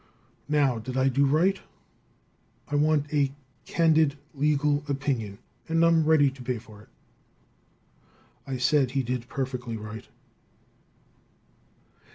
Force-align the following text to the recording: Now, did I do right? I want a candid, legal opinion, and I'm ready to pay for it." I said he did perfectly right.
Now, 0.49 0.79
did 0.79 0.97
I 0.97 1.09
do 1.09 1.27
right? 1.27 1.61
I 2.69 2.73
want 2.75 3.13
a 3.13 3.31
candid, 3.65 4.17
legal 4.33 4.83
opinion, 4.89 5.37
and 5.69 5.85
I'm 5.85 6.05
ready 6.05 6.31
to 6.31 6.41
pay 6.41 6.57
for 6.57 6.81
it." 6.81 6.89
I 8.47 8.57
said 8.57 8.89
he 8.89 9.03
did 9.03 9.29
perfectly 9.29 9.77
right. 9.77 10.07